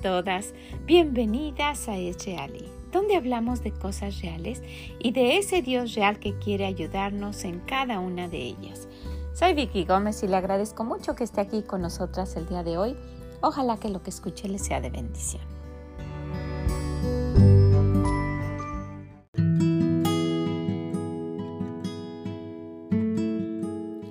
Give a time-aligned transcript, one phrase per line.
[0.00, 0.54] todas,
[0.86, 4.62] bienvenidas a Es Reali, donde hablamos de cosas reales
[4.98, 8.88] y de ese Dios real que quiere ayudarnos en cada una de ellas.
[9.34, 12.78] Soy Vicky Gómez y le agradezco mucho que esté aquí con nosotras el día de
[12.78, 12.96] hoy.
[13.42, 15.42] Ojalá que lo que escuche le sea de bendición.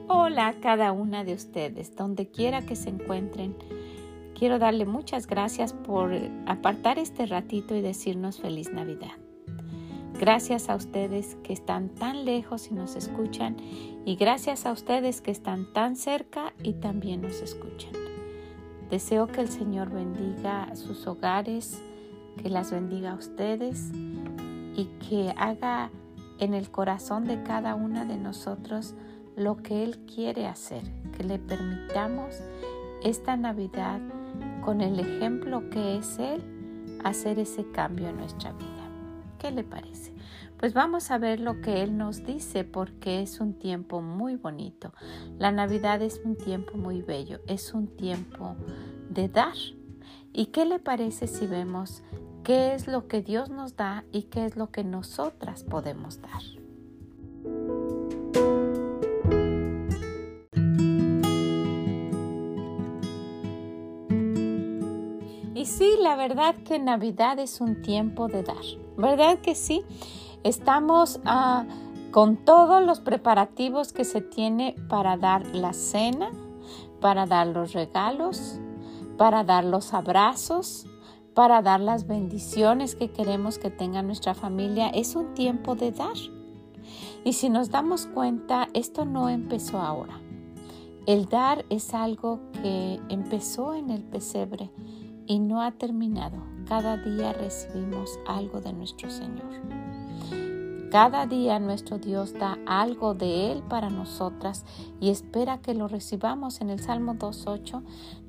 [0.08, 3.56] Hola a cada una de ustedes, donde quiera que se encuentren.
[4.40, 6.14] Quiero darle muchas gracias por
[6.46, 9.12] apartar este ratito y decirnos feliz Navidad.
[10.18, 13.58] Gracias a ustedes que están tan lejos y nos escuchan
[14.06, 17.92] y gracias a ustedes que están tan cerca y también nos escuchan.
[18.90, 21.78] Deseo que el Señor bendiga sus hogares,
[22.42, 23.92] que las bendiga a ustedes
[24.74, 25.92] y que haga
[26.40, 28.96] en el corazón de cada una de nosotros
[29.36, 30.84] lo que Él quiere hacer,
[31.18, 32.40] que le permitamos
[33.04, 34.00] esta Navidad
[34.70, 36.44] con el ejemplo que es Él,
[37.04, 38.88] hacer ese cambio en nuestra vida.
[39.40, 40.14] ¿Qué le parece?
[40.60, 44.94] Pues vamos a ver lo que Él nos dice porque es un tiempo muy bonito.
[45.40, 48.58] La Navidad es un tiempo muy bello, es un tiempo
[49.10, 49.58] de dar.
[50.34, 52.04] ¿Y qué le parece si vemos
[52.44, 56.44] qué es lo que Dios nos da y qué es lo que nosotras podemos dar?
[65.70, 68.64] Sí, la verdad que Navidad es un tiempo de dar,
[68.98, 69.84] ¿verdad que sí?
[70.44, 71.66] Estamos ah,
[72.12, 76.32] con todos los preparativos que se tiene para dar la cena,
[77.00, 78.60] para dar los regalos,
[79.18, 80.88] para dar los abrazos,
[81.36, 84.90] para dar las bendiciones que queremos que tenga nuestra familia.
[84.90, 86.18] Es un tiempo de dar.
[87.24, 90.20] Y si nos damos cuenta, esto no empezó ahora.
[91.06, 94.70] El dar es algo que empezó en el pesebre
[95.30, 96.44] y no ha terminado.
[96.68, 99.46] Cada día recibimos algo de nuestro Señor.
[100.92, 104.66] Cada día nuestro Dios da algo de Él para nosotras
[105.00, 106.62] y espera que lo recibamos.
[106.62, 107.84] En el Salmo 2.8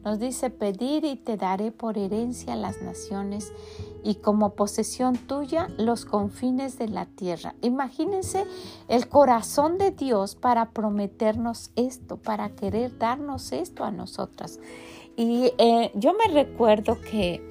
[0.05, 3.50] nos dice, pedir y te daré por herencia las naciones
[4.05, 7.55] y como posesión tuya los confines de la tierra.
[7.62, 8.44] Imagínense
[8.89, 14.60] el corazón de Dios para prometernos esto, para querer darnos esto a nosotras.
[15.21, 17.43] Y eh, yo me recuerdo que,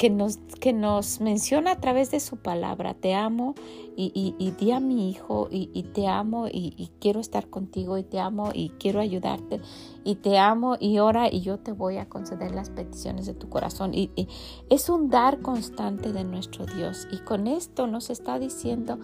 [0.00, 3.54] que, nos, que nos menciona a través de su palabra, te amo
[3.96, 8.18] y, y, di a mi hijo y, te amo y, quiero estar contigo y te
[8.18, 9.60] amo y quiero ayudarte
[10.02, 13.50] y te amo y ora y yo te voy a conceder las peticiones de tu
[13.50, 13.92] corazón.
[13.92, 14.10] Y,
[14.70, 17.06] es un dar constante de nuestro Dios.
[17.12, 18.98] Y con esto nos está diciendo,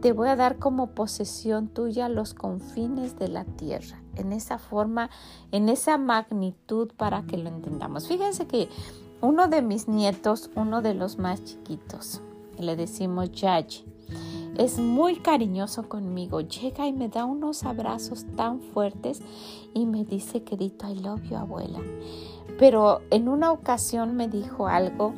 [0.00, 5.10] te voy a dar como posesión tuya los confines de la tierra en esa forma,
[5.52, 8.08] en esa magnitud para que lo entendamos.
[8.08, 8.70] Fíjense que
[9.20, 12.20] uno de mis nietos, uno de los más chiquitos,
[12.58, 13.84] le decimos Yaji,
[14.56, 16.40] es muy cariñoso conmigo.
[16.40, 19.22] Llega y me da unos abrazos tan fuertes
[19.72, 21.80] y me dice, querido, I love you, abuela.
[22.58, 25.14] Pero en una ocasión me dijo algo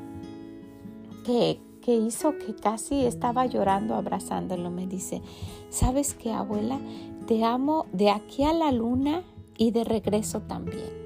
[1.24, 4.70] que, que hizo que casi estaba llorando abrazándolo.
[4.70, 5.22] Me dice,
[5.70, 6.78] ¿sabes qué, abuela?
[7.26, 9.22] te amo de aquí a la luna
[9.56, 11.01] y de regreso también.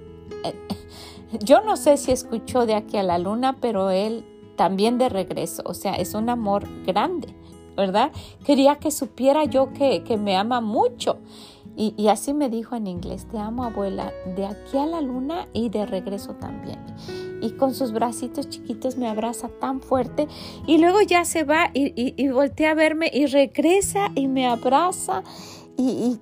[1.41, 4.25] Yo no sé si escuchó de aquí a la luna, pero él
[4.57, 5.63] también de regreso.
[5.65, 7.29] O sea, es un amor grande,
[7.77, 8.11] ¿verdad?
[8.45, 11.19] Quería que supiera yo que, me ama mucho.
[11.79, 15.69] Y, así me dijo en inglés, te amo abuela, de aquí a la luna y
[15.69, 16.79] de regreso también.
[17.43, 20.27] Y con sus bracitos chiquitos me abraza tan fuerte
[20.67, 24.47] y luego ya se va y, y, y voltea a verme y regresa y me
[24.47, 25.23] abraza
[25.79, 26.19] y,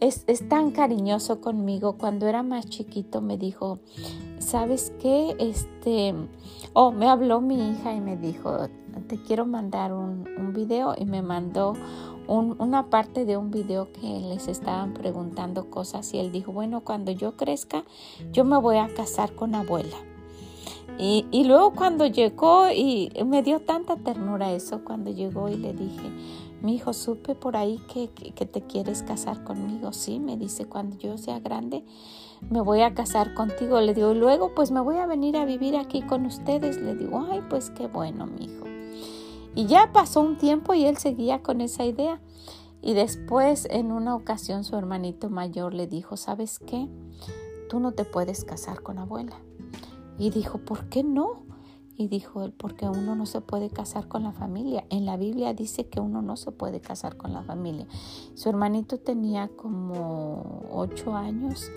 [0.00, 1.96] es, tan cariñoso conmigo.
[1.98, 3.78] Cuando era más chiquito me dijo,
[4.38, 5.36] ¿sabes qué?
[5.38, 6.14] Este,
[6.72, 8.68] oh, me habló mi hija y me dijo,
[9.06, 11.74] te quiero mandar un, un video y me mandó
[12.26, 17.12] una parte de un video que les estaban preguntando cosas y él dijo, bueno, cuando
[17.12, 17.84] yo crezca,
[18.32, 19.96] yo me voy a casar con abuela.
[20.98, 25.72] Y, y luego cuando llegó y me dio tanta ternura eso, cuando llegó y le
[25.72, 26.10] dije,
[26.62, 28.08] mi hijo, supe por ahí que,
[28.46, 29.92] te quieres casar conmigo.
[29.92, 31.84] Sí, me dice, cuando yo sea grande,
[32.50, 33.80] me voy a casar contigo.
[33.80, 36.76] Le digo, luego pues me voy a venir a vivir aquí con ustedes.
[36.76, 38.66] Le digo, ay, pues qué bueno, mi hijo.
[39.54, 42.20] Y ya pasó un tiempo y él seguía con esa idea.
[42.82, 46.88] Y después, en una ocasión, su hermanito mayor le dijo, ¿sabes qué?
[47.68, 49.36] Tú no te puedes casar con abuela.
[50.18, 51.44] Y dijo, ¿por qué no?
[51.96, 54.86] Y dijo él, porque uno no se puede casar con la familia.
[54.88, 57.86] En la Biblia dice que uno no se puede casar con la familia.
[58.34, 61.70] Su hermanito tenía como ocho años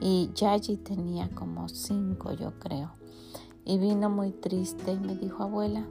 [0.00, 2.92] y Yaji tenía como cinco, yo creo.
[3.64, 5.88] y vino muy triste y me dijo, abuela,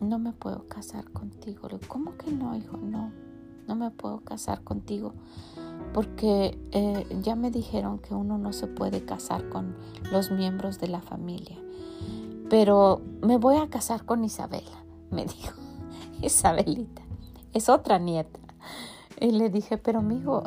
[0.00, 1.68] no me puedo casar contigo.
[1.88, 2.76] ¿Cómo que no, hijo?
[2.76, 3.12] No,
[3.66, 5.12] no me puedo casar contigo
[5.92, 9.76] porque eh, ya me dijeron que uno no se puede casar con
[10.10, 11.56] los miembros de la familia.
[12.50, 15.54] Pero me voy a casar con Isabela, me dijo.
[16.22, 17.02] Isabelita,
[17.52, 18.40] es otra nieta.
[19.20, 20.44] Y le dije, pero mi hijo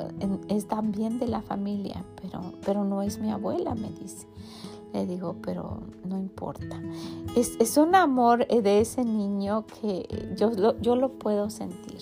[0.48, 4.27] es también de la familia, pero, pero no es mi abuela, me dice.
[4.93, 6.81] Le digo, pero no importa.
[7.35, 11.99] Es, es un amor de ese niño que yo, yo lo puedo sentir.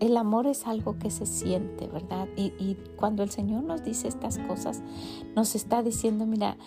[0.00, 2.28] El amor es algo que se siente, ¿verdad?
[2.36, 4.82] Y, y, cuando el Señor nos dice estas cosas,
[5.34, 6.58] nos está diciendo, mira,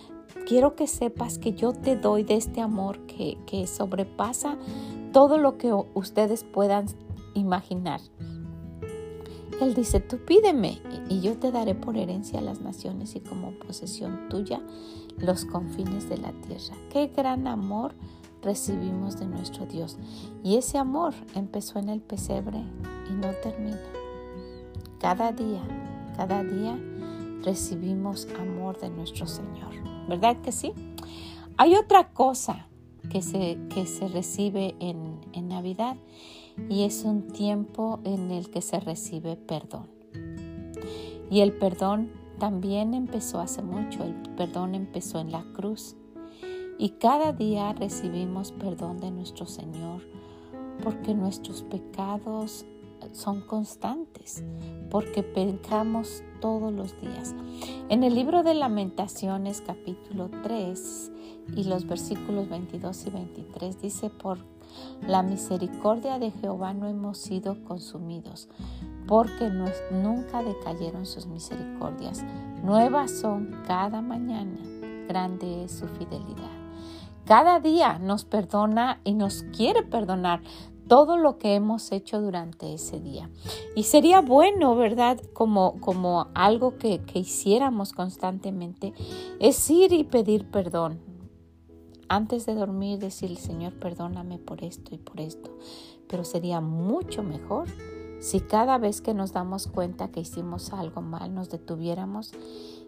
[0.46, 4.56] quiero que sepas que yo te doy de este amor que, que sobrepasa
[5.12, 6.86] todo lo que ustedes puedan
[7.34, 8.00] imaginar.
[9.60, 13.50] Él dice, tú pídeme y yo te daré por herencia a las naciones y como
[13.58, 14.60] posesión tuya
[15.20, 16.76] los confines de la tierra.
[16.90, 17.94] Qué gran amor
[18.42, 19.96] recibimos de nuestro Dios.
[20.42, 22.62] Y ese amor empezó en el pesebre
[23.10, 23.78] y no termina.
[25.00, 25.62] Cada día,
[26.16, 26.78] cada día
[27.42, 29.74] recibimos amor de nuestro Señor.
[30.08, 30.72] ¿Verdad que sí?
[31.56, 32.68] Hay otra cosa
[33.10, 35.96] que se, que se recibe en, en Navidad
[36.68, 39.86] y es un tiempo en el que se recibe perdón.
[41.30, 45.96] Y el perdón también empezó hace mucho, el perdón empezó en la cruz.
[46.78, 50.02] Y cada día recibimos perdón de nuestro Señor
[50.82, 52.64] porque nuestros pecados
[53.12, 54.44] son constantes,
[54.90, 57.34] porque pecamos todos los días.
[57.88, 61.12] En el libro de lamentaciones capítulo 3
[61.56, 64.38] y los versículos 22 y 23 dice, por
[65.06, 68.48] la misericordia de Jehová no hemos sido consumidos,
[69.06, 69.50] porque
[69.92, 72.24] nunca decayeron sus misericordias.
[72.62, 74.58] Nuevas son cada mañana,
[75.08, 76.58] grande es su fidelidad.
[77.24, 80.40] Cada día nos perdona y nos quiere perdonar
[80.88, 83.28] todo lo que hemos hecho durante ese día.
[83.76, 85.20] Y sería bueno, ¿verdad?
[85.34, 88.94] Como, como algo que, que hiciéramos constantemente,
[89.38, 91.07] es ir y pedir perdón
[92.08, 95.50] antes de dormir decirle, Señor, perdóname por esto y por esto.
[96.08, 97.68] Pero sería mucho mejor
[98.20, 102.32] si cada vez que nos damos cuenta que hicimos algo mal, nos detuviéramos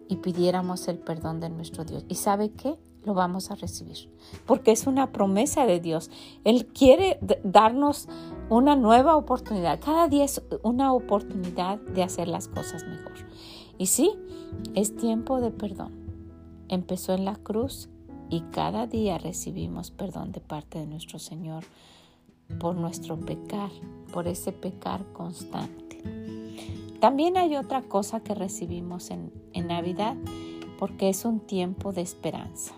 [0.08, 2.04] y pidiéramos el perdón de nuestro Dios.
[2.08, 2.76] ¿Y sabe qué?
[3.04, 4.10] Lo vamos a recibir,
[4.44, 6.10] porque es una promesa de Dios.
[6.44, 8.08] Él quiere darnos
[8.50, 9.80] una nueva oportunidad.
[9.80, 13.12] Cada día es una oportunidad de hacer las cosas mejor.
[13.78, 14.12] Y sí,
[14.74, 15.92] es tiempo de perdón.
[16.68, 17.88] Empezó en la cruz
[18.30, 21.64] y cada día recibimos perdón de parte de nuestro Señor
[22.60, 23.70] por nuestro pecar,
[24.12, 25.98] por ese pecar constante.
[27.00, 30.16] También hay otra cosa que recibimos en, en Navidad
[30.78, 32.74] porque es un tiempo de esperanza.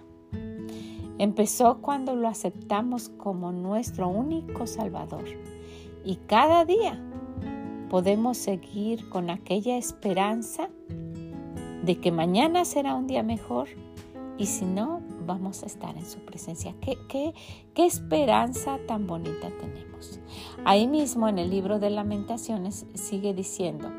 [1.18, 5.24] Empezó cuando lo aceptamos como nuestro único Salvador
[6.04, 7.00] y cada día
[7.90, 10.70] podemos seguir con aquella esperanza
[11.84, 13.68] de que mañana será un día mejor
[14.38, 15.01] y si no,
[15.32, 16.74] vamos a estar en su presencia.
[16.82, 17.32] ¿Qué, qué,
[17.72, 20.20] qué esperanza tan bonita tenemos?
[20.66, 23.90] Ahí mismo en el libro de lamentaciones sigue diciendo,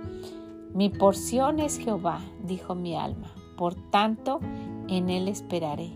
[0.75, 4.41] mi porción es Jehová, dijo mi alma, por tanto
[4.87, 5.91] en él esperaré.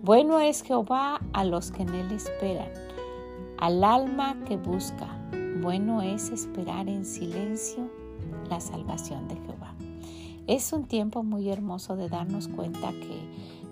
[0.00, 2.70] Bueno es Jehová a los que en él esperan,
[3.58, 5.08] al alma que busca.
[5.60, 7.90] Bueno es esperar en silencio
[8.48, 9.74] la salvación de Jehová.
[10.46, 13.22] Es un tiempo muy hermoso de darnos cuenta que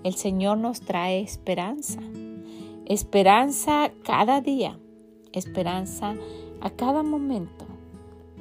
[0.02, 2.00] el Señor nos trae esperanza.
[2.86, 4.78] Esperanza cada día,
[5.32, 6.14] esperanza
[6.60, 7.66] a cada momento.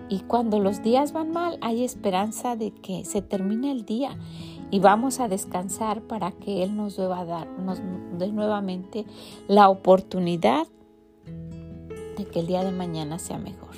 [0.08, 4.18] Y cuando los días van mal, hay esperanza de que se termine el día
[4.72, 7.46] y vamos a descansar para que Él nos deba
[8.18, 9.06] dé nuevamente
[9.48, 10.66] la oportunidad
[12.18, 13.75] de que el día de mañana sea mejor.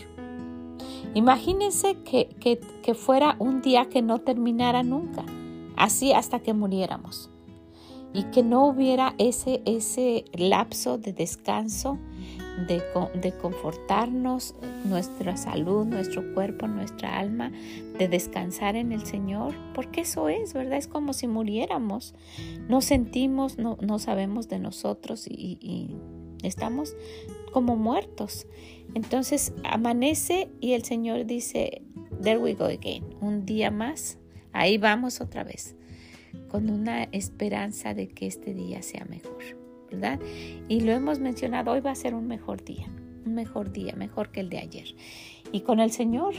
[1.14, 2.30] Imagínense que,
[2.82, 5.26] que fuera un día que no terminara nunca,
[5.76, 7.31] así hasta que muriéramos
[8.14, 11.98] y que no hubiera ese, ese lapso de descanso,
[12.68, 12.84] de,
[13.20, 17.52] de, confortarnos nuestra salud, nuestro cuerpo, nuestra alma,
[17.98, 20.78] de descansar en el Señor, porque eso es, ¿verdad?
[20.78, 22.14] Es como si muriéramos,
[22.68, 25.96] no sentimos, no, no sabemos de nosotros y, y
[26.44, 26.96] estamos
[27.54, 28.46] como muertos.
[28.94, 31.84] Entonces amanece y el Señor dice,
[32.22, 34.18] there we go again, un día más,
[34.52, 35.76] ahí vamos otra vez
[36.50, 39.44] con una esperanza de que este día sea mejor,
[39.90, 40.20] ¿verdad?
[40.68, 42.88] Y lo hemos mencionado, hoy va a ser un mejor día,
[43.26, 44.96] un mejor día, mejor que el de ayer.
[45.52, 46.34] Y con el Señor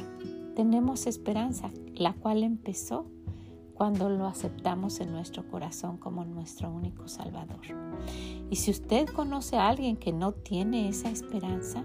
[0.54, 3.06] tenemos esperanza, la cual empezó
[3.74, 7.60] cuando lo aceptamos en nuestro corazón como nuestro único Salvador.
[8.52, 11.84] Y si usted conoce a alguien que no tiene esa esperanza,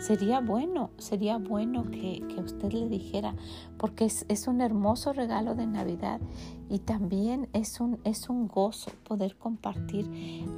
[0.00, 3.34] sería bueno, sería bueno que, usted le dijera,
[3.76, 6.22] porque es, un hermoso regalo de Navidad
[6.70, 10.08] y también es un, es un gozo poder compartir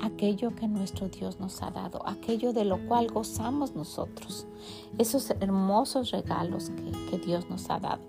[0.00, 4.46] aquello que nuestro Dios nos ha dado, aquello de lo cual gozamos nosotros,
[4.96, 8.02] esos hermosos regalos que, que Dios nos ha dado.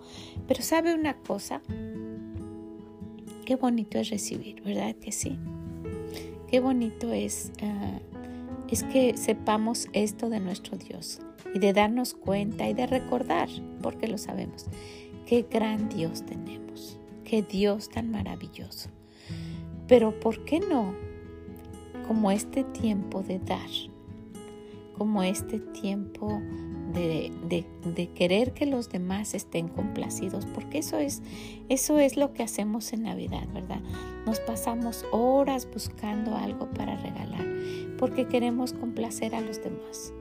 [0.47, 1.63] Pero sabe una cosa,
[3.43, 5.39] qué bonito es recibir, ¿verdad que sí?
[6.49, 7.99] Qué bonito es, ah,
[8.69, 11.19] es que sepamos esto de nuestro Dios
[11.53, 13.49] y de darnos cuenta y de recordar,
[13.83, 14.65] porque lo sabemos,
[15.27, 18.89] qué gran Dios tenemos, qué Dios tan maravilloso.
[19.87, 20.95] Pero ¿por qué no?
[22.07, 23.69] Como este tiempo de dar,
[24.97, 26.41] como este tiempo
[26.93, 31.22] de, querer que los demás estén complacidos, porque eso es,
[31.69, 33.81] eso es lo que hacemos en Navidad, ¿verdad?
[34.25, 37.46] Nos pasamos horas buscando algo para regalar,
[37.98, 40.13] porque queremos complacer a los demás.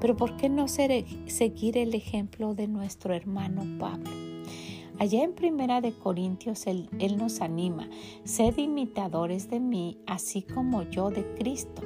[0.00, 4.10] Pero ¿por qué no seguir el ejemplo de nuestro hermano Pablo?
[4.98, 7.88] Allá en Primera de Corintios él, él nos anima,
[8.22, 11.82] sed imitadores de mí, así como yo de Cristo.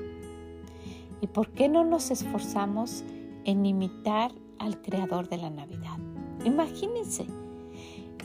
[1.20, 3.04] ¿Y por qué no nos esforzamos
[3.48, 5.96] en imitar al creador de la Navidad.
[6.44, 7.26] Imagínense.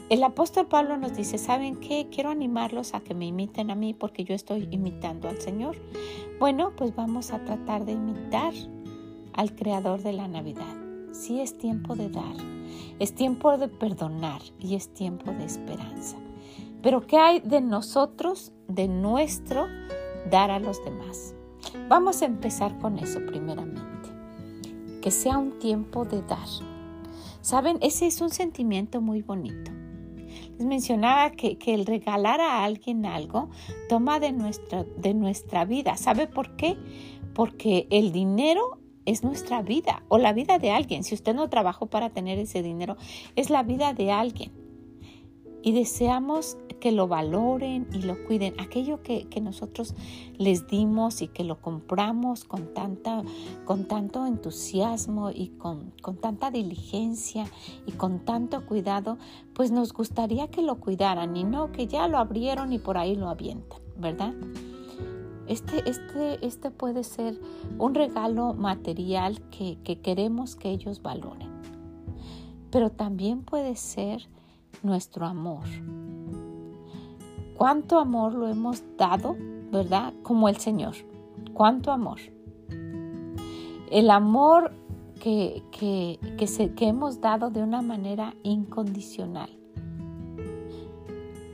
[0.10, 2.10] El apóstol Pablo nos dice, ¿saben qué?
[2.12, 5.78] Quiero animarlos a que me imiten a mí porque yo estoy imitando al Señor.
[6.42, 8.54] Bueno, pues vamos a tratar de imitar
[9.32, 10.76] al creador de la Navidad.
[11.14, 12.36] Sí es tiempo de dar,
[13.00, 16.18] es tiempo de perdonar y es tiempo de esperanza.
[16.82, 19.68] Pero ¿qué hay de nosotros, de nuestro
[20.30, 21.34] dar a los demás?
[21.88, 23.93] Vamos a empezar con eso primeramente
[25.04, 26.48] que sea un tiempo de dar.
[27.42, 29.70] Saben, ese es un sentimiento muy bonito.
[30.58, 33.50] Les mencionaba que, el regalar a alguien algo
[33.90, 35.98] toma de nuestra, de nuestra vida.
[35.98, 36.78] ¿Sabe por qué?
[37.36, 41.04] Porque el dinero es nuestra vida o la vida de alguien.
[41.04, 42.96] Si usted no trabajó para tener ese dinero,
[43.36, 44.63] es la vida de alguien.
[45.64, 48.60] Y deseamos que lo valoren y lo cuiden.
[48.60, 49.96] Aquello que, nosotros
[50.38, 53.24] les dimos y que lo compramos con, tanta,
[53.64, 57.46] con tanto entusiasmo y con, con tanta diligencia
[57.86, 59.18] y con tanto cuidado,
[59.54, 63.16] pues nos gustaría que lo cuidaran y no que ya lo abrieron y por ahí
[63.16, 64.34] lo avientan, ¿verdad?
[65.48, 67.40] Este, este, este puede ser
[67.78, 71.50] un regalo material que, que queremos que ellos valoren,
[72.72, 74.33] pero también puede ser
[74.84, 75.64] nuestro amor,
[77.58, 79.36] cuánto amor lo hemos dado,
[79.72, 80.14] ¿verdad?
[80.22, 80.94] Como el Señor.
[81.54, 82.20] Cuánto amor.
[83.90, 84.72] El amor
[85.20, 86.20] que, que,
[86.76, 89.50] que hemos dado de una manera incondicional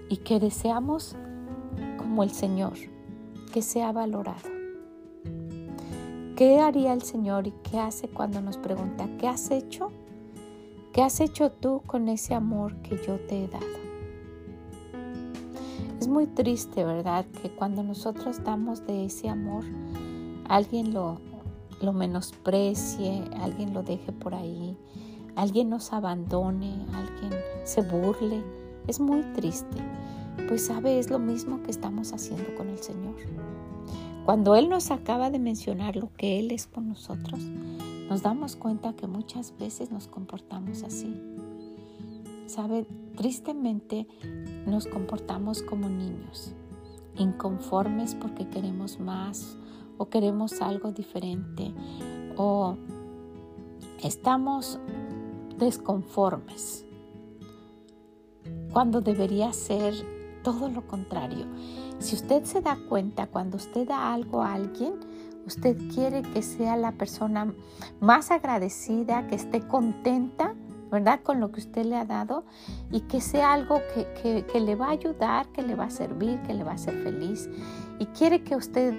[0.09, 1.15] y que deseamos
[1.98, 2.74] como el Señor,
[3.53, 4.50] que sea valorado.
[6.36, 9.91] ¿Qué haría el Señor y qué hace cuando nos pregunta, ¿qué has hecho?
[10.91, 13.65] ¿Qué has hecho tú con ese amor que yo te he dado?
[16.00, 17.25] Es muy triste, ¿verdad?
[17.43, 19.63] Que cuando nosotros damos de ese amor,
[20.48, 21.19] alguien lo,
[21.79, 24.75] lo menosprecie, alguien lo deje por ahí,
[25.36, 28.41] alguien nos abandone, alguien se burle.
[28.88, 29.77] Es muy triste.
[30.48, 33.15] Pues sabe, es lo mismo que estamos haciendo con el Señor.
[34.25, 37.41] Cuando Él nos acaba de mencionar lo que Él es con nosotros,
[38.09, 41.21] nos damos cuenta que muchas veces nos comportamos así.
[42.47, 44.07] Sabe, tristemente
[44.65, 46.53] nos comportamos como niños,
[47.17, 49.57] inconformes porque queremos más
[49.99, 51.71] o queremos algo diferente
[52.35, 52.75] o
[54.01, 54.79] estamos
[55.57, 56.85] desconformes
[58.71, 59.93] cuando debería ser
[60.43, 61.45] todo lo contrario.
[61.99, 64.93] Si usted se da cuenta, cuando usted da algo a alguien,
[65.46, 67.53] usted quiere que sea la persona
[68.00, 70.55] más agradecida, que esté contenta
[70.89, 71.22] ¿verdad?
[71.22, 72.43] Con lo que usted le ha dado
[72.91, 76.53] y que sea algo que, le va a ayudar, que le va a servir, que
[76.53, 77.50] le va a hacer feliz.
[78.00, 78.96] Y quiere que usted,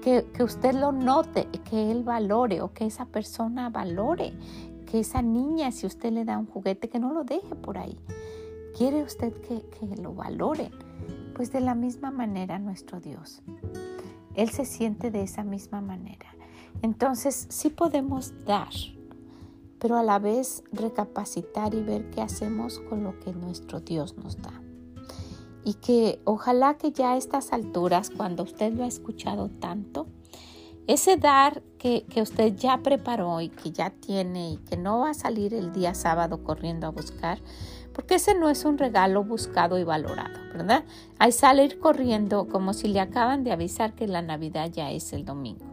[0.00, 4.32] que, que usted lo note, que él valore o que esa persona valore,
[4.86, 7.98] que esa niña, si usted le da un juguete, que no lo deje por ahí.
[8.76, 10.70] Quiere usted que, que lo valore.
[11.34, 13.42] Pues de la misma manera nuestro Dios.
[14.34, 16.34] Él se siente de esa misma manera.
[16.82, 18.72] Entonces sí podemos dar,
[19.78, 24.40] pero a la vez recapacitar y ver qué hacemos con lo que nuestro Dios nos
[24.40, 24.60] da.
[25.64, 30.06] Y que ojalá que ya a estas alturas, cuando usted lo ha escuchado tanto,
[30.86, 35.10] ese dar que, que, usted ya preparó y que ya tiene y que no va
[35.10, 37.38] a salir el día sábado corriendo a buscar,
[37.94, 40.84] porque ese no es un regalo buscado y valorado, ¿verdad?
[41.18, 45.24] Hay salir corriendo como si le acaban de avisar que la Navidad ya es el
[45.24, 45.64] domingo.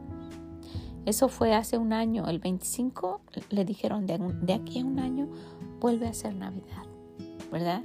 [1.06, 5.28] Eso fue hace un año, el 25 le dijeron de, de aquí a un año
[5.80, 6.86] vuelve a ser Navidad,
[7.52, 7.82] ¿verdad?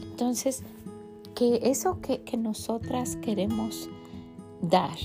[0.00, 0.62] Entonces,
[1.34, 3.90] que eso que, que nosotras queremos
[4.62, 4.96] dar,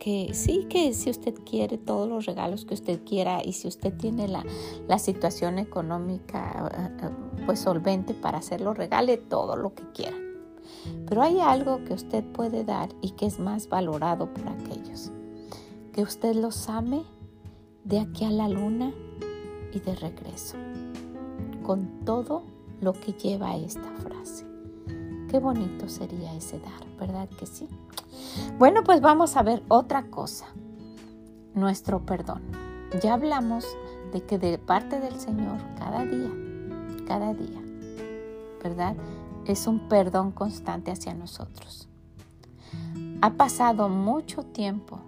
[0.00, 3.92] que sí, que si usted quiere todos los regalos que usted quiera y si usted
[3.94, 4.44] tiene la,
[4.88, 7.10] la situación económica eh, eh,
[7.44, 10.16] pues solvente para hacerlo, regale todo lo que quiera.
[11.06, 15.12] Pero hay algo que usted puede dar y que es más valorado por aquellos.
[15.92, 17.02] Que usted los ame
[17.84, 18.92] de aquí a la luna
[19.72, 20.56] y de regreso.
[21.62, 22.42] Con todo
[22.80, 24.46] lo que lleva esta frase.
[25.28, 27.68] Qué bonito sería ese dar, ¿verdad que sí?
[28.58, 30.46] Bueno, pues vamos a ver otra cosa.
[31.54, 32.42] Nuestro perdón.
[33.02, 33.66] Ya hablamos
[34.12, 36.30] de que de parte del Señor cada día,
[37.06, 37.62] cada día,
[38.62, 38.96] ¿verdad?
[39.46, 41.88] Es un perdón constante hacia nosotros.
[43.22, 45.00] Ha pasado mucho tiempo,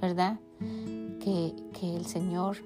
[0.00, 0.38] ¿verdad?
[1.20, 2.56] Que, el Señor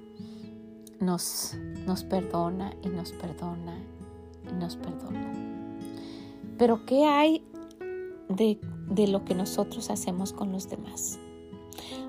[1.01, 1.55] nos,
[1.85, 3.77] nos perdona y nos perdona
[4.49, 5.33] y nos perdona.
[6.57, 7.45] Pero ¿qué hay
[8.29, 11.19] de, de lo que nosotros hacemos con los demás?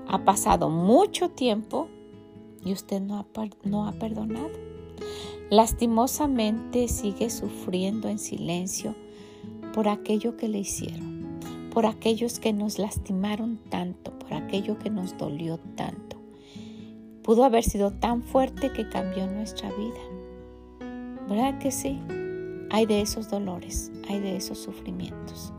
[0.07, 1.87] Ha pasado mucho tiempo
[2.63, 3.25] y usted no ha,
[3.63, 4.51] no ha perdonado.
[5.49, 8.95] Lastimosamente sigue sufriendo en silencio
[9.73, 11.39] por aquello que le hicieron,
[11.73, 16.17] por aquellos que nos lastimaron tanto, por aquello que nos dolió tanto.
[17.23, 19.99] Pudo haber sido tan fuerte que cambió nuestra vida.
[21.29, 21.99] ¿Verdad que sí?
[22.69, 25.53] Hay de esos dolores, hay de esos sufrimientos.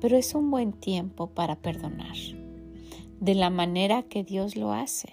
[0.00, 2.16] Pero es un buen tiempo para perdonar,
[3.20, 5.12] de la manera que Dios lo hace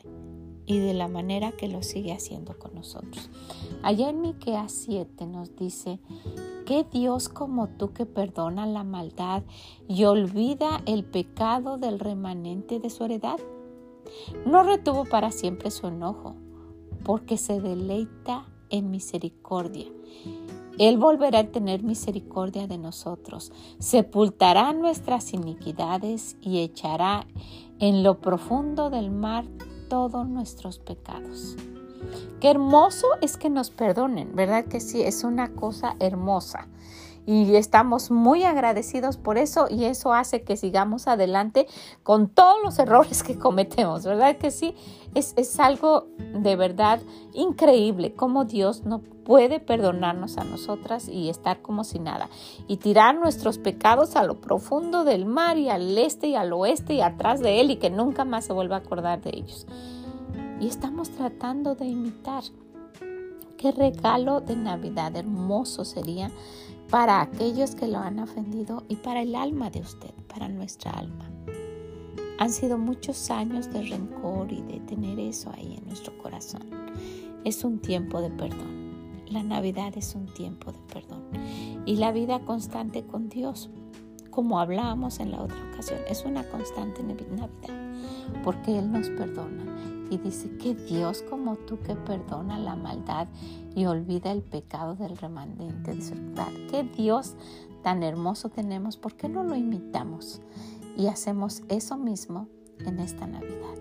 [0.65, 3.29] y de la manera que lo sigue haciendo con nosotros.
[3.83, 5.99] Allá en Miqueas 7 nos dice,
[6.65, 9.43] ¿qué Dios como tú que perdona la maldad
[9.87, 13.39] y olvida el pecado del remanente de su heredad?
[14.45, 16.35] No retuvo para siempre su enojo,
[17.03, 19.87] porque se deleita en misericordia
[20.77, 27.25] él volverá a tener misericordia de nosotros, sepultará nuestras iniquidades y echará
[27.79, 29.45] en lo profundo del mar
[29.89, 31.55] todos nuestros pecados.
[32.39, 35.01] Qué hermoso es que nos perdonen, ¿verdad que sí?
[35.01, 36.67] Es una cosa hermosa
[37.27, 41.67] y estamos muy agradecidos por eso y eso hace que sigamos adelante
[42.01, 44.73] con todos los errores que cometemos, ¿verdad que sí?
[45.13, 47.01] Es, es algo de verdad
[47.33, 52.29] increíble cómo Dios no puede perdonarnos a nosotras y estar como si nada
[52.65, 56.93] y tirar nuestros pecados a lo profundo del mar y al este y al oeste
[56.93, 59.67] y atrás de él y que nunca más se vuelva a acordar de ellos.
[60.61, 62.43] Y estamos tratando de imitar.
[63.57, 66.31] Qué regalo de Navidad hermoso sería
[66.89, 71.29] para aquellos que lo han ofendido y para el alma de usted, para nuestra alma.
[72.39, 76.63] Han sido muchos años de rencor y de tener eso ahí en nuestro corazón.
[77.43, 79.25] Es un tiempo de perdón.
[79.27, 81.23] La Navidad es un tiempo de perdón.
[81.85, 83.69] Y la vida constante con Dios,
[84.29, 87.49] como hablábamos en la otra ocasión, es una constante Navidad,
[88.43, 93.27] porque Él nos perdona y dice que Dios como tú que perdona la maldad
[93.75, 96.51] y olvida el pecado del remanente de su verdad.
[96.69, 97.35] Qué Dios
[97.83, 100.41] tan hermoso tenemos, ¿por qué no lo imitamos?
[100.95, 102.47] Y hacemos eso mismo
[102.79, 103.75] en esta Navidad.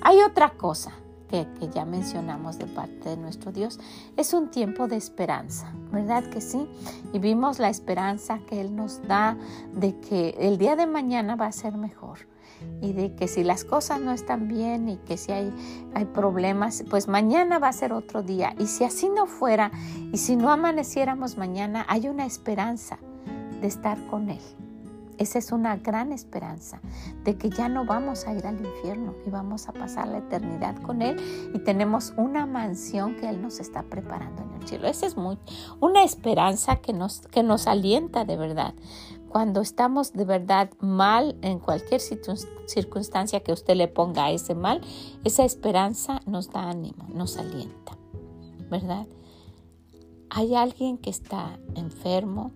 [0.00, 0.92] Hay otra cosa
[1.28, 3.80] que, que, ya mencionamos de parte de nuestro Dios,
[4.16, 6.68] es un tiempo de esperanza, ¿verdad que sí?
[7.12, 9.36] Y vimos la esperanza que Él nos da
[9.74, 12.20] de que el día de mañana va a ser mejor
[12.80, 15.52] y de que si las cosas no están bien y que si hay,
[15.94, 18.54] hay problemas, pues mañana va a ser otro día.
[18.58, 19.70] Y si así no fuera
[20.12, 22.98] y si no amaneciéramos mañana, hay una esperanza
[23.60, 24.40] de estar con Él.
[25.18, 26.80] Esa es una gran esperanza
[27.24, 30.76] de que ya no vamos a ir al infierno y vamos a pasar la eternidad
[30.82, 31.16] con Él
[31.54, 34.86] y tenemos una mansión que Él nos está preparando en el cielo.
[34.88, 35.38] Esa es muy,
[35.80, 38.74] una esperanza que nos, que nos alienta de verdad
[39.28, 44.80] cuando estamos de verdad mal en cualquier circunstancia que usted le ponga a ese mal,
[45.24, 47.96] esa esperanza nos da ánimo, nos alienta,
[48.70, 49.06] ¿verdad?
[50.30, 52.52] Hay alguien que está enfermo,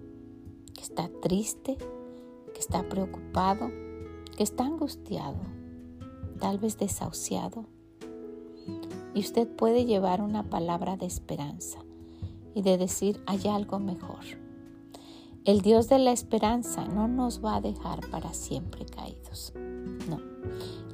[0.75, 1.77] que está triste,
[2.53, 3.71] que está preocupado,
[4.37, 5.39] que está angustiado,
[6.39, 7.67] tal vez desahuciado.
[9.15, 11.79] Y usted puede llevar una palabra de esperanza
[12.55, 14.40] y de decir, hay algo mejor
[15.45, 19.53] el Dios de la esperanza no nos va a dejar para siempre caídos.
[20.09, 20.21] No.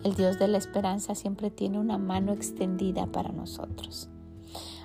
[0.04, 4.08] El Dios de la esperanza siempre tiene una mano extendida para nosotros.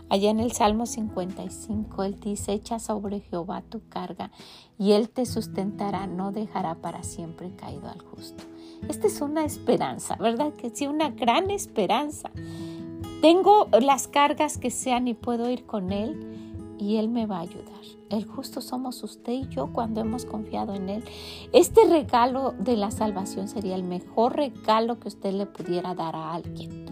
[0.09, 4.31] Allá en el Salmo 55, Él dice, echa sobre Jehová tu carga
[4.77, 8.43] y Él te sustentará, no dejará para siempre caído al justo.
[8.89, 10.53] Esta es una esperanza, ¿verdad?
[10.53, 12.31] Que sí, una gran esperanza.
[13.21, 16.50] Tengo las cargas que sean y puedo ir con Él
[16.81, 17.79] y Él me va a ayudar.
[18.09, 21.03] El justo somos usted y yo cuando hemos confiado en Él.
[21.53, 26.33] Este regalo de la salvación sería el mejor regalo que usted le pudiera dar a
[26.33, 26.87] alguien.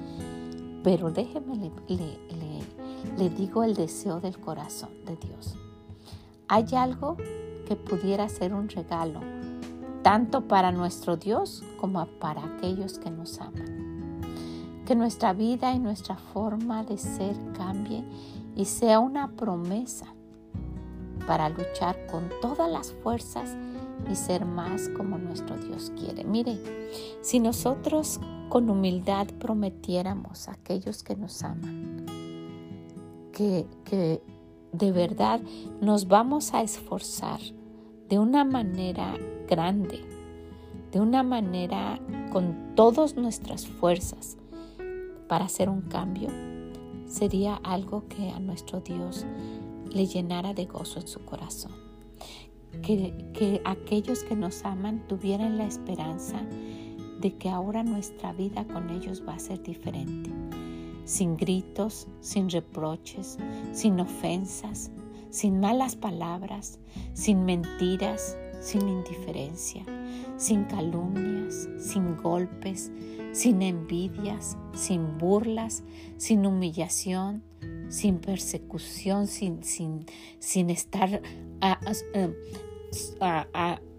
[0.83, 5.55] Pero déjeme, le, digo el deseo del corazón de Dios.
[6.47, 7.17] Hay algo
[7.67, 9.21] que pudiera ser un regalo,
[10.03, 14.21] tanto para nuestro Dios como para aquellos que nos aman.
[14.85, 18.03] Que nuestra vida y nuestra forma de ser cambie
[18.59, 20.13] y sea una promesa
[21.25, 23.55] para luchar con todas las fuerzas
[24.11, 26.25] y ser más como nuestro Dios quiere.
[26.25, 26.59] Mire,
[27.21, 28.19] si nosotros
[28.49, 32.05] con humildad prometiéramos a aquellos que nos aman,
[33.31, 34.21] que, que
[34.73, 35.39] de verdad
[35.79, 37.39] nos vamos a esforzar
[38.09, 39.15] de una manera
[39.47, 40.01] grande,
[40.91, 41.97] de una manera
[42.29, 44.35] con todas nuestras fuerzas
[45.29, 46.27] para hacer un cambio,
[47.09, 49.25] sería algo que a nuestro Dios
[49.91, 51.71] le llenara de gozo en su corazón.
[52.83, 56.45] Que, que aquellos que nos aman tuvieran la esperanza
[57.19, 60.31] de que ahora nuestra vida con ellos va a ser diferente.
[61.03, 63.37] Sin gritos, sin reproches,
[63.73, 64.91] sin ofensas,
[65.31, 66.79] sin malas palabras,
[67.13, 69.83] sin mentiras, sin indiferencia,
[70.37, 72.91] sin calumnias, sin golpes,
[73.31, 75.83] sin envidias, sin burlas,
[76.17, 77.43] sin humillación,
[77.89, 80.05] sin persecución, sin, sin,
[80.39, 81.21] sin estar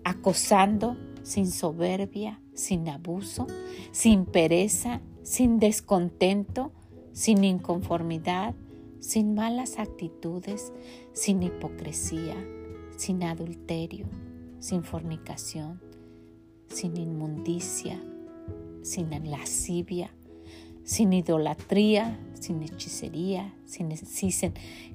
[0.05, 3.47] acosando, sin soberbia, sin abuso,
[3.93, 6.73] sin pereza, sin descontento,
[7.13, 8.55] sin inconformidad,
[9.01, 10.73] sin malas actitudes,
[11.13, 12.37] sin hipocresía,
[12.97, 14.07] sin adulterio,
[14.59, 15.81] sin fornicación,
[16.69, 18.01] sin inmundicia,
[18.83, 20.11] sin lascivia,
[20.85, 23.93] sin idolatría, sin hechicería, sin,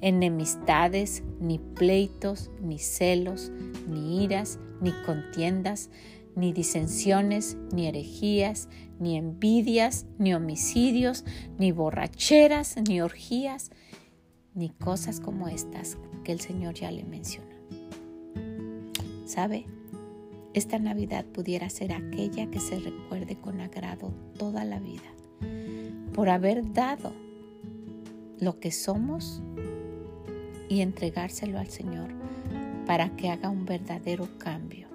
[0.01, 3.51] enemistades, ni pleitos, ni celos,
[3.87, 5.89] ni iras, ni contiendas,
[6.35, 8.67] ni disensiones, ni herejías,
[8.99, 11.23] ni envidias, ni homicidios,
[11.57, 13.71] ni borracheras, ni orgías,
[14.53, 17.55] ni cosas como estas que el Señor ya le mencionó.
[19.25, 19.65] ¿Sabe?
[20.55, 25.03] Esta Navidad pudiera ser aquella que se recuerde con agrado toda la vida
[26.13, 27.11] por haber dado
[28.39, 29.43] lo que somos
[30.69, 32.07] y entregárselo al Señor
[32.85, 34.87] para que haga un verdadero cambio,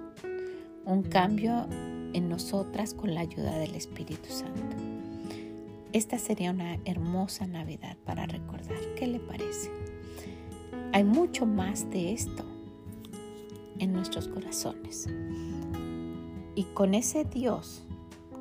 [0.83, 1.67] un cambio
[2.13, 4.77] en nosotras con la ayuda del Espíritu Santo.
[5.93, 8.79] Esta sería una hermosa Navidad para recordar.
[8.97, 9.69] ¿Qué le parece?
[10.91, 12.50] Hay mucho más de esto
[13.81, 15.09] en nuestros corazones.
[16.55, 17.83] Y con ese Dios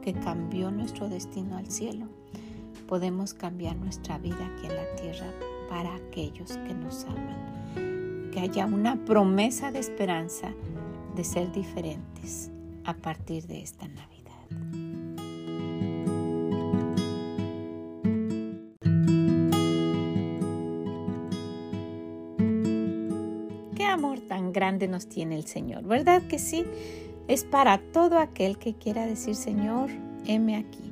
[0.02, 2.06] que cambió nuestro destino al cielo,
[2.86, 5.32] podemos cambiar nuestra vida aquí en la tierra
[5.68, 8.30] para aquellos que nos aman.
[8.32, 10.52] Que haya una promesa de esperanza
[11.16, 12.50] de ser diferentes
[12.84, 14.09] a partir de esta Navidad.
[24.70, 26.64] Grande nos tiene el Señor, ¿verdad que sí?
[27.28, 29.90] Es para todo aquel que quiera decir, Señor,
[30.26, 30.90] heme aquí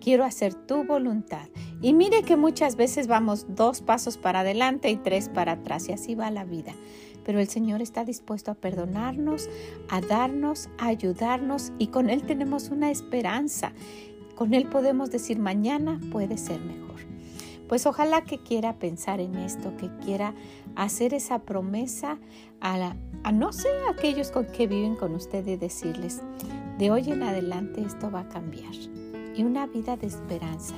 [0.00, 1.48] quiero hacer tu voluntad.
[1.80, 5.92] Y mire que muchas veces vamos dos pasos para adelante y tres para atrás y
[5.92, 6.72] así va la vida.
[7.24, 9.48] Pero el Señor está dispuesto a perdonarnos,
[9.88, 13.72] a darnos, a ayudarnos y con Él tenemos una esperanza.
[14.34, 17.09] Con Él podemos decir mañana puede ser mejor.
[17.70, 20.34] Pues ojalá que quiera pensar en esto, que quiera
[20.74, 22.18] hacer esa promesa
[22.60, 22.96] a,
[23.32, 26.20] no ser aquellos con que viven con usted y decirles,
[26.78, 28.74] de hoy en adelante esto va a cambiar
[29.36, 30.74] y una vida de esperanza,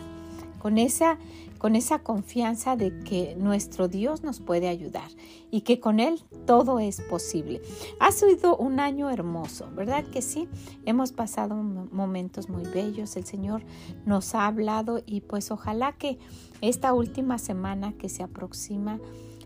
[0.63, 1.19] con esa,
[1.59, 5.11] con esa confianza de que nuestro Dios nos puede ayudar
[5.51, 7.61] y que con Él todo es posible.
[7.99, 10.49] Ha sido un año hermoso, ¿verdad que sí?
[10.87, 13.65] Hemos pasado momentos muy bellos, el Señor
[14.07, 16.21] nos ha hablado y pues ojalá que
[16.61, 19.01] esta última semana que se aproxima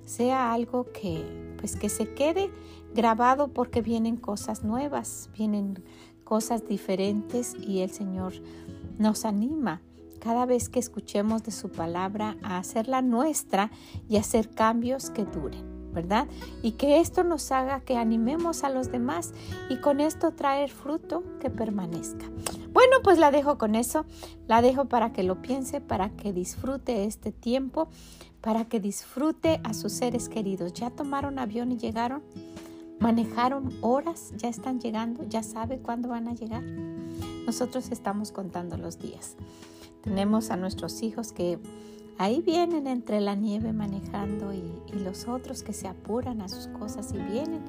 [0.04, 1.24] sea algo que
[1.56, 2.50] pues que se quede
[2.94, 5.82] grabado porque vienen cosas nuevas, vienen
[6.24, 8.34] cosas diferentes y el Señor
[8.98, 9.80] nos anima
[10.26, 13.70] cada vez que escuchemos de su palabra a hacerla nuestra
[14.08, 16.26] y hacer cambios que duren, ¿verdad?
[16.64, 19.34] Y que esto nos haga que animemos a los demás
[19.70, 22.26] y con esto traer fruto que permanezca.
[22.72, 24.04] Bueno, pues la dejo con eso,
[24.48, 27.88] la dejo para que lo piense, para que disfrute este tiempo,
[28.40, 30.72] para que disfrute a sus seres queridos.
[30.72, 32.24] ¿Ya tomaron avión y llegaron?
[32.98, 34.32] ¿Manejaron horas?
[34.38, 35.22] ¿Ya están llegando?
[35.28, 36.64] ¿Ya sabe cuándo van a llegar?
[37.46, 39.36] Nosotros estamos contando los días.
[40.06, 41.58] Tenemos a nuestros hijos que
[42.16, 47.12] ahí vienen entre la nieve manejando y, los otros que se apuran a sus cosas
[47.12, 47.60] y vienen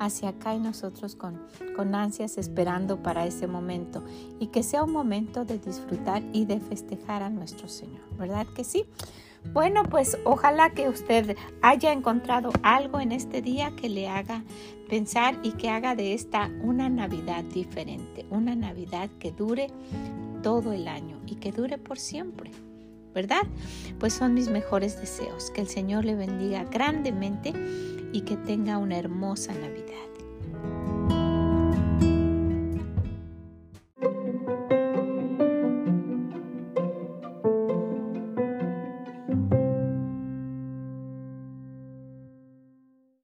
[0.00, 1.40] hacia acá y nosotros con,
[1.76, 4.02] con ansias esperando para ese momento
[4.40, 8.64] y que sea un momento de disfrutar y de festejar a nuestro Señor, ¿verdad que
[8.64, 8.86] sí?
[9.52, 14.42] Bueno, pues ojalá que usted haya encontrado algo en este día que le haga
[14.88, 19.68] pensar y que haga de esta una Navidad diferente, una Navidad que dure
[20.44, 22.52] todo el año y que dure por siempre.
[23.14, 23.42] ¿Verdad?
[23.98, 25.50] Pues son mis mejores deseos.
[25.50, 27.52] Que el Señor le bendiga grandemente
[28.12, 30.13] y que tenga una hermosa Navidad.